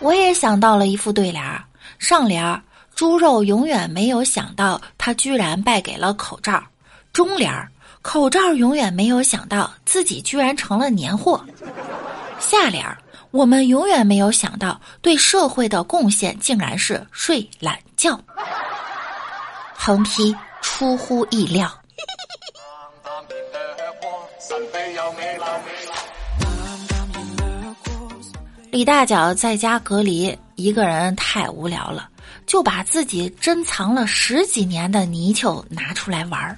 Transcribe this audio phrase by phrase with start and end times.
[0.00, 1.64] 我也想到了一副对联儿，
[1.98, 2.62] 上联儿
[2.94, 6.62] 猪肉永远没有想到他居然败给了口罩，
[7.12, 7.68] 中联儿
[8.00, 11.44] 口罩永远没有想到自己居然成了年货，
[12.38, 12.96] 下联儿
[13.30, 18.18] 我们永远没有想到对社会的贡献竟然是睡懒觉，
[19.74, 21.70] 横批出乎意料。
[28.78, 32.08] 李大脚在家隔离，一个人太无聊了，
[32.46, 36.56] 就把自己珍藏了十几年的泥鳅拿出来玩儿。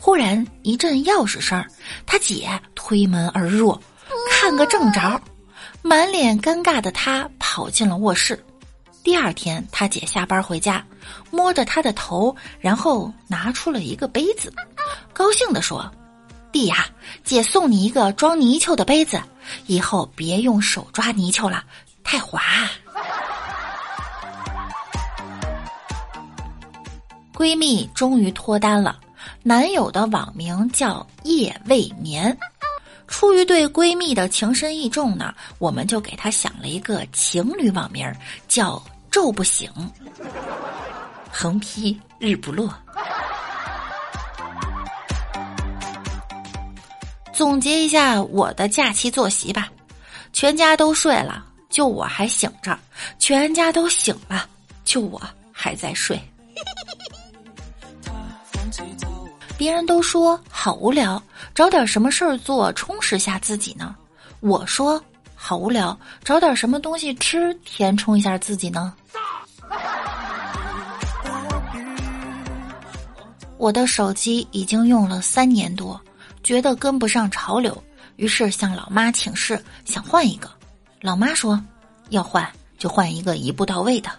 [0.00, 1.64] 忽然一阵钥匙声，
[2.04, 3.80] 他姐推门而入，
[4.28, 5.22] 看个正着，
[5.82, 8.44] 满脸尴尬的他跑进了卧室。
[9.04, 10.84] 第二天，他姐下班回家，
[11.30, 14.52] 摸着他的头，然后拿出了一个杯子，
[15.12, 15.88] 高兴地说。
[16.52, 16.88] 弟呀，
[17.22, 19.22] 姐送你一个装泥鳅的杯子，
[19.66, 21.64] 以后别用手抓泥鳅了，
[22.02, 22.40] 太滑。
[27.34, 29.00] 闺蜜终于脱单了，
[29.42, 32.36] 男友的网名叫夜未眠。
[33.06, 38.12] 出于对闺蜜的情深意重呢，我们就给她想了一个情侣网名，
[38.46, 39.70] 叫昼不醒。
[41.32, 42.72] 横批日不落。
[47.40, 49.72] 总结一下我的假期作息吧，
[50.30, 52.78] 全家都睡了，就我还醒着；
[53.18, 54.46] 全家都醒了，
[54.84, 55.18] 就我
[55.50, 56.20] 还在睡。
[59.56, 61.22] 别人都说好无聊，
[61.54, 63.96] 找点什么事儿做充实下自己呢？
[64.40, 65.02] 我说
[65.34, 68.92] 好无聊，找点什么东西吃填充一下自己呢？
[73.56, 75.98] 我的手机已经用了三年多。
[76.42, 77.82] 觉得跟不上潮流，
[78.16, 80.50] 于是向老妈请示，想换一个。
[81.00, 81.62] 老妈说
[82.10, 84.10] ：“要换就换一个一步到位的。”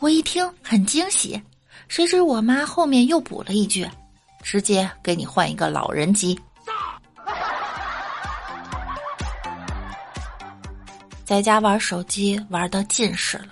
[0.00, 1.40] 我一听很惊喜，
[1.88, 3.88] 谁知我妈后面又补了一句
[4.42, 6.38] ：“直接给你换一个老人机。”
[11.24, 13.48] 在家玩手机玩的近视了，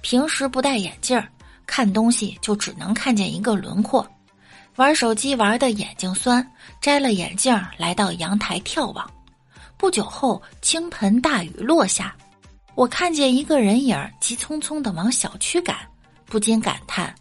[0.00, 1.22] 平时不戴眼镜
[1.66, 4.06] 看东西就只能看见一个轮廓。
[4.76, 6.46] 玩手机玩的眼睛酸，
[6.80, 9.10] 摘了眼镜来到阳台眺望。
[9.76, 12.14] 不久后，倾盆大雨落下，
[12.74, 15.76] 我看见一个人影急匆匆的往小区赶，
[16.26, 17.14] 不禁感叹：“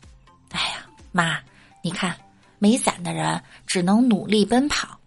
[0.51, 1.39] 哎呀，妈，
[1.81, 2.15] 你看，
[2.59, 4.97] 没伞的人只能努力奔跑。”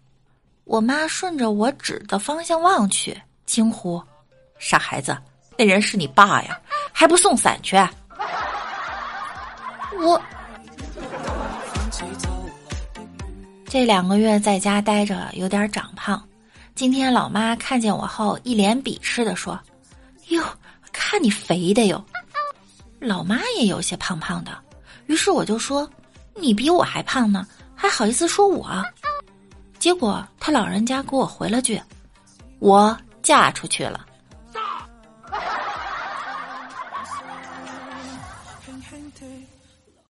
[0.64, 4.02] 我妈顺着我指的方向望去，惊呼
[4.58, 5.16] ：“傻孩子，
[5.56, 6.58] 那人是你爸呀，
[6.92, 7.76] 还不送伞去？”
[10.00, 10.20] 我。
[13.66, 16.22] 这两个月在家待着，有点长胖。
[16.74, 19.58] 今天老妈看见我后，一脸鄙视的说
[20.28, 20.44] ：“哟，
[20.92, 22.04] 看你肥的哟。”
[23.00, 24.56] 老妈也有些胖胖的，
[25.06, 25.88] 于是我就说
[26.36, 28.70] ：“你比我还胖呢，还好意思说我？”
[29.78, 31.80] 结果他老人家给我回了句
[32.60, 34.06] ：“我嫁出去了。”